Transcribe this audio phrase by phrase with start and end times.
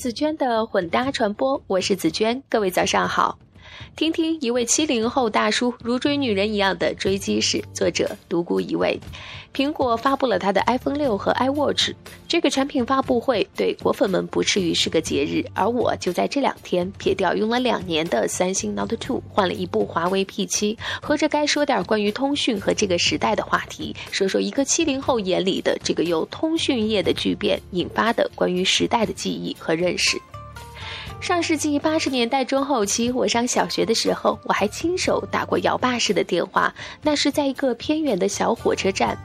[0.00, 3.38] 紫娟的混搭传播，我是紫娟，各位早上好。
[3.96, 8.98] 听听一位七零后大叔如追女人一样的追击史，作者独孤一位。
[9.52, 11.92] 苹果发布了它的 iPhone 六和 iWatch，
[12.28, 30.16] 这个产品发布会对果粉们不至于是个节日，而我就在这两天撇掉用了两年的三星 Note 2，换了一部华为 P7，合着该说点关于通讯和这个时代的话题，说说一个七零后眼里的这个由通讯业的巨变引发的关于时代的记忆和认识。
[31.20, 39.16] 上世纪八十年代中后期，我上小学的时候，我还亲手打过摇把式的电话，那是在一个偏远的小火车站。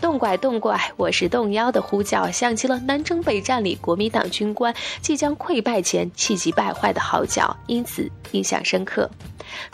[0.00, 9.10] 动拐动拐，我是动幺的呼叫，响起了南征北战里国民党军官即将溃败前气急败坏的嚎叫，因此印象深刻。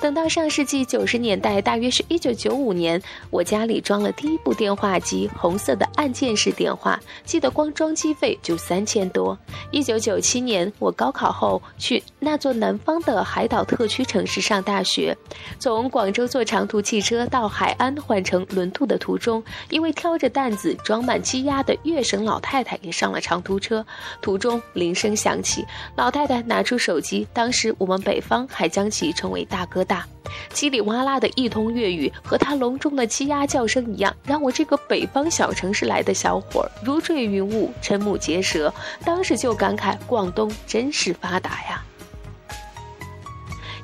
[0.01, 3.01] 等到上世纪九十年代，大约是一九九五年，
[3.31, 9.37] 我家里装了第一部电话机，红色的按键式电话，记得光装机费就三千多。
[9.73, 15.15] 一九九七年，我高考后去那座南方的海岛特区城市上大学，
[15.59, 23.85] 从广州坐长途汽车到海安换乘轮渡的途中，因为挑拖着担子装满鸡鸭的粤省老太太也上了长途车。
[24.23, 29.67] 途中铃声响起，老太太拿出手机，当时我们北方还将其称为大。
[29.67, 30.07] 哥大，
[30.53, 38.73] 叽里哇啦的一通粤语，和他隆重的鸡鸭叫声一样，让我这个北方小城市来的小伙儿如坠云雾，瞠目结舌。
[39.05, 41.83] 当时就感慨，广东真是发达呀。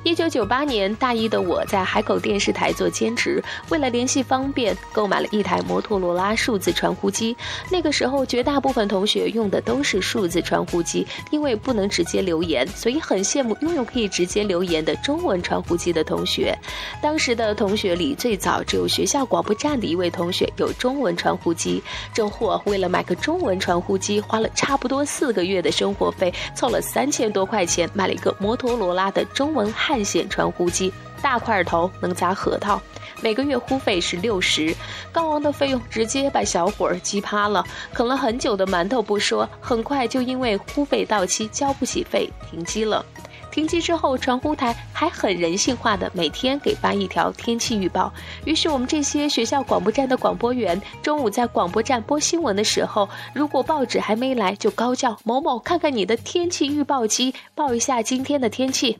[0.03, 7.37] 一九九八年，大一的我在海口电视台做兼职，为了联系方便，购买了一台摩托罗拉数字传呼机。
[7.69, 16.57] 那个时候，绝大部分同学用的都是数字传呼机，因为不能直接留言，所以很羡慕拥有可以直接留言的中文传呼机的同学。
[16.99, 21.79] 当时的同学里，最早只有学校广播站的一位同学有中文传呼机。
[22.11, 29.90] 这货为了买个中文传呼机，花了差不多四个月的生活费，凑了三千多块钱，买了一个摩托罗拉的中文汉。
[29.91, 30.89] 探险传呼机，
[31.21, 32.81] 大块头能砸核桃，
[33.21, 34.73] 每个月呼费是六十，
[35.11, 37.61] 高昂的费用直接把小伙儿击趴了。
[37.93, 43.05] 啃了很久的馒头不说，很快就因为呼费到期交不起费停机了。
[43.51, 48.13] 停机之后，传呼台还很人性化的每天给发一条天气预报。
[48.45, 58.99] 于是我们这些学校广播站的广播员，中午在广播站播新闻的时候，如果报纸还没来，就高叫某某，看看你的天气预报机，报一下今天的天气。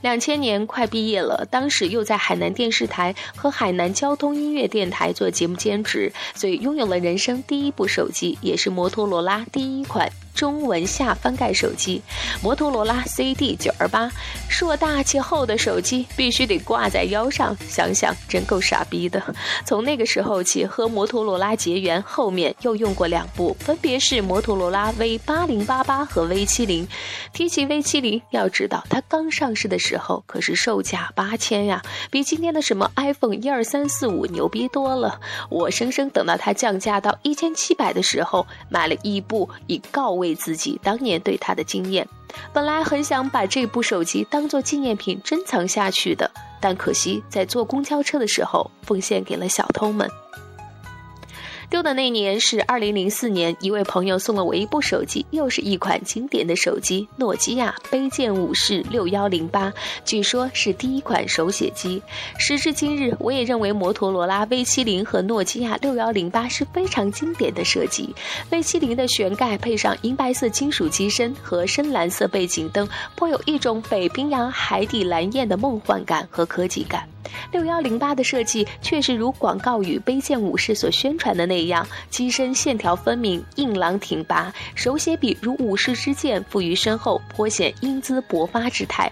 [0.00, 10.08] 两千年快毕业了，当时又在海南电视台和海南交通音乐电台做节目兼职，所以拥有了人生第一部手机，也是摩托罗拉第一款。
[10.38, 12.00] 中文下翻盖手机，
[12.40, 14.08] 摩托罗拉 CD 九二八，
[14.48, 19.20] 硕大且厚的手机必须得挂在腰上，想想真够傻逼的。
[19.64, 26.86] 从那个时候起和摩托罗拉结缘，后面又用过两部，分别是摩托罗拉 V 八零八八和 V 七零。
[27.32, 31.82] 提起 V 七零，要知道它刚上市的时候可是售价八千呀，
[32.12, 35.20] 比今天的什么 iPhone 一二三四五牛逼多了。
[35.50, 40.27] 我生生等到它降价到一千七百的时候，买了一部以告慰。
[40.34, 42.06] 自己当年对他的经验，
[42.52, 46.30] 本来很想把这部手机当做纪念品珍藏下去的，
[46.60, 50.08] 但可惜在坐公交车的时候奉献给了小偷们。
[51.70, 59.70] 丢的那年是二零零四年，一位朋友送了我一部手机，又是一款经典的手机——诺基亚杯剑武士六幺零八，
[60.02, 62.02] 据说是第一款手写机。
[62.38, 68.14] 时至今日，我也认为摩托罗拉 V 七零和诺基亚六幺零八是非常经典的设计。
[68.48, 77.06] V 七零的旋盖配上银白色金属机身和深蓝色背景灯，颇有一种北冰洋海底蓝焰的梦幻感和科技感。
[77.52, 89.10] 六幺零八的设计确实如广告语“卑贱武士”所宣传的那样，机身线条分明、硬朗挺拔，手写笔如武士之剑，附于身后，颇显英姿勃发之态。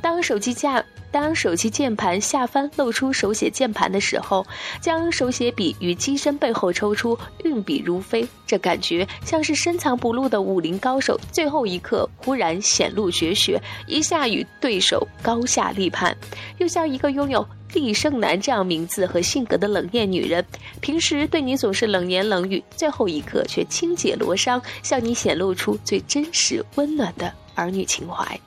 [0.00, 4.46] 当手机架当手机键盘下翻露出手写键盘的时候，
[4.80, 16.14] 将手写笔与机身背后抽出，运笔如飞，这感觉像是深藏不露的武林高手，最后一刻忽然显露绝学，一下与对手高下立判，
[16.58, 17.46] 又像一个拥有。
[17.74, 20.42] 厉胜男这样名字和性格的冷艳女人，
[20.80, 28.38] 平时对你总是冷言冷语，最后一刻却轻解罗裳，向你显露出最真实温暖的儿女情怀。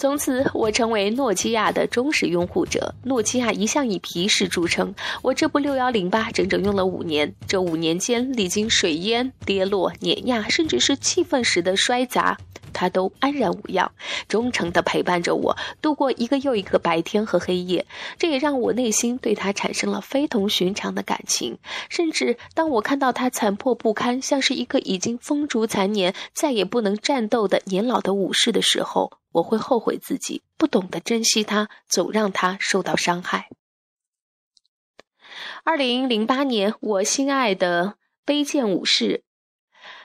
[0.00, 2.94] 从此，我成为诺基亚的忠实拥护者。
[3.04, 12.38] 诺基亚一向以皮实著称，我这部六幺零八整整用了五年，这五年间历经水淹、跌落、碾压，甚至是气愤时的摔砸。
[12.80, 13.92] 他都安然无恙，
[14.26, 17.84] 忠诚地陪伴着我度过一个又一个白天和黑夜。
[18.16, 21.58] 这也让我内心对他产生了非同寻常的感情。
[21.90, 33.50] 甚至当我看到他残破不堪，像是一个已经风烛残年、再也不能战斗的年老的武士的时候，我会后悔自己不懂得珍惜他，总让他受到伤害。
[35.64, 39.22] 二零零八年，我心爱的卑贱武士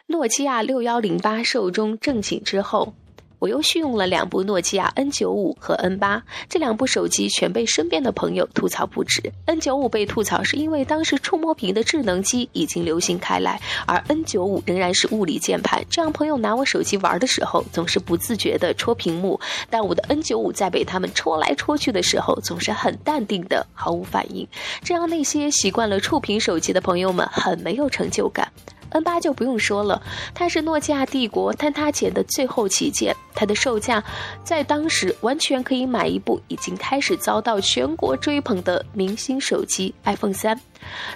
[0.07, 2.93] 诺基亚六幺零八寿终正寝之后。
[3.37, 9.21] 我又续用了两部诺基亚 N 九五和 N 八，这两部手机全被身边的朋友吐槽不止。
[9.45, 24.47] N 九五被吐槽是因为当时触摸屏的智能机已经流行开来，而 N 九五仍然是物理键盘，这样朋友拿我手机玩的时候总是不自觉地戳屏幕，但我的 N 九五在被他们戳来戳去的时候总是很淡定的，毫无反应，
[24.81, 28.51] 这让那些习惯了触屏手机的朋友们很没有成就感。
[28.95, 30.01] N 八就不用说了，
[30.33, 34.01] 它是诺基亚帝国坍塌前的最后旗舰，它的售价
[34.41, 40.57] 在当时完全可以买一部已经开始遭到全国追捧的明星手机 iPhone 三。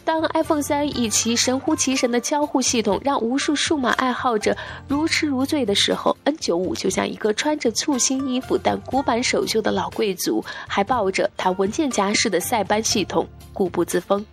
[0.03, 4.57] 当 iPhone 三以其神乎其神的交互系统让无数数码爱好者
[4.89, 14.25] 如痴如醉的时候，N 九五就像一个穿着簇新衣服但古板守旧的老贵族，还抱着他文件夹式的塞班系统，固步自封。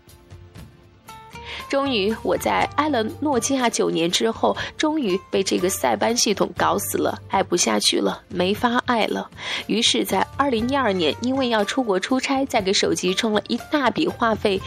[1.69, 9.29] 终于，我在爱了诺基亚九年之后，终于被这个塞班系统搞死了，爱不下去了，没法爱了。
[9.67, 14.61] 于是，在二零一二年，因为要出国出差，再给手机充了一大笔话费，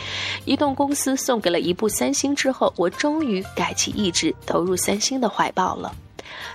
[0.45, 5.93] 移动公司送给了一部三星之后，我终于改其意志，投入三星的怀抱了。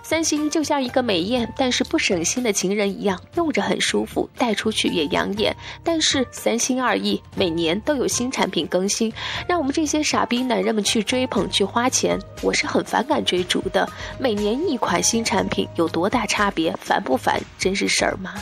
[0.02, 5.54] 三星就像一个美艳但是不省心的情人一样，用着很舒服，带出去也养眼。
[5.82, 9.12] 但是三星二亿，每年都有新产品更新，
[9.48, 13.88] 让我们这些傻逼男人们去追捧、去花钱，我是很反感追逐的。
[14.18, 16.72] 每年一款新产品有多大差别？
[16.80, 17.40] 烦不烦？
[17.58, 18.34] 真是事儿吗？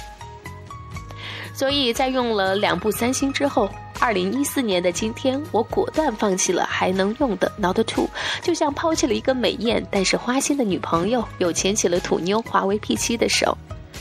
[1.54, 3.68] 所以在用了两部三星之后。
[4.02, 8.04] 二零一四年的今天，我果断放弃了还能用的 Note 2，
[8.42, 13.56] 就像抛弃了一个美艳但是花心的女朋友，又牵起了土妞华为 P7 的手。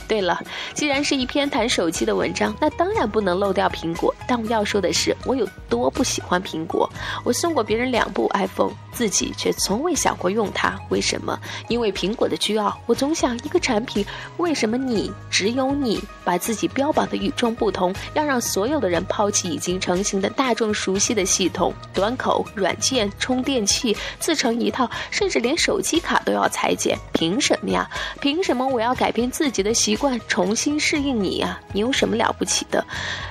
[0.08, 0.38] 对了，
[0.74, 4.14] 既然是一篇谈手机的文章，那当然不能漏掉苹果。
[4.26, 6.90] 但我要说的是，我有多不喜欢苹果。
[7.24, 10.78] 我送过别人两部 iPhone，自己却从未想过用它。
[10.90, 11.38] 为什么？
[11.68, 12.78] 因为苹果的倨傲。
[12.86, 14.04] 我总想，一个产品，
[14.36, 26.98] 为什么你只有你把自己标榜的与众不同，要让所有的人抛弃已经成型的大众熟悉的系统、端口、软件、充电器自成一套，甚至连手机卡都要裁剪？
[27.12, 27.88] 凭什么呀？
[28.20, 29.91] 凭什么我要改变自己的习？
[29.92, 32.82] 习惯重新适应你呀，你有什么了不起的？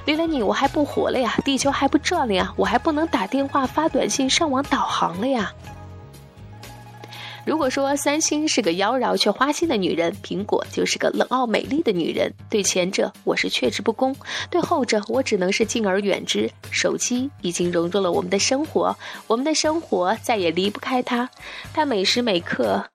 [0.06, 5.52] 离了你我还不活了呀，地球还不转了呀，我还不能打电话、发短信、上网导航了呀。
[7.48, 12.32] 如果说三星是个妖娆却花心的女人，苹果就是个冷傲美丽的女人。
[12.48, 14.16] 对前者我是却之不恭，
[14.52, 16.48] 对后者我只能是敬而远之。
[16.70, 21.28] 手机已经融入了我们的生活，我们的生活再也离不开它，
[21.74, 22.86] 它每时每刻。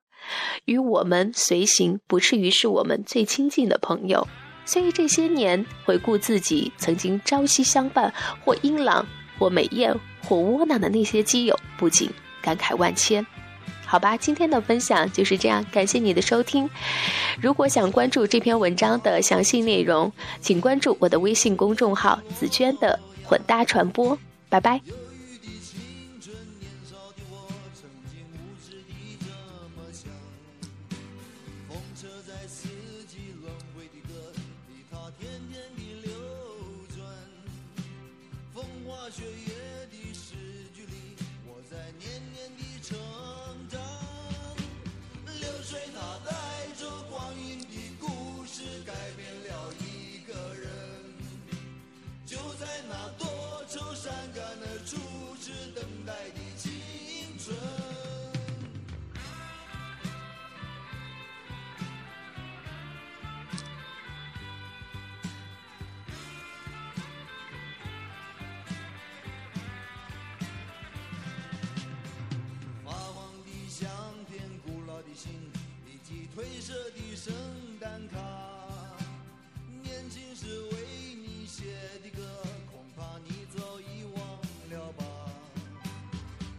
[0.64, 4.26] 与我们随行，不至于是我们最亲近的朋友。
[4.64, 8.12] 所以这些年回顾自己曾经朝夕相伴，
[8.44, 9.06] 或英朗，
[9.38, 9.94] 或美艳，
[10.24, 12.10] 或窝囊的那些基友，不仅
[12.42, 13.24] 感慨万千。
[13.84, 16.68] 好吧，今天的分享就是这样，感谢你的收听。
[17.40, 24.18] 如果想关注这篇文章的详细内容，请关注我的微信公众号“紫娟的混搭传播”。
[24.50, 25.05] 拜拜。
[32.48, 32.68] 四
[33.08, 34.32] 季轮回的歌，
[34.68, 36.12] 吉他天天的流
[36.94, 37.04] 转。
[38.54, 40.36] 风花雪月的诗
[40.72, 42.96] 句里，我在年年的成
[43.68, 43.80] 长。
[45.40, 46.30] 流水它带
[46.78, 47.66] 着光阴的
[47.98, 50.70] 故事，改变了一个人。
[52.24, 54.96] 就在那多愁善感的初
[55.40, 56.70] 次等待的青
[57.40, 57.95] 春。
[75.16, 75.32] 心
[75.86, 77.32] 以及褪色的圣
[77.80, 78.18] 诞卡，
[79.82, 81.64] 年轻时为你写
[82.04, 82.22] 的歌，
[82.70, 84.20] 恐怕你早已忘
[84.70, 85.04] 了吧。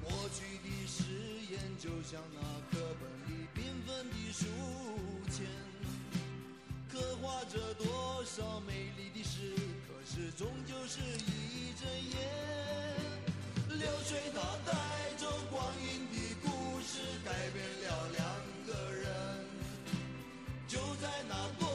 [0.03, 1.03] 过去的誓
[1.51, 4.47] 言就像那课本里缤纷的书
[5.29, 5.45] 签，
[6.89, 9.53] 刻画着多少美丽的诗，
[9.87, 12.17] 可是终究是一阵烟。
[13.77, 14.41] 流水它
[21.29, 21.66] na dor.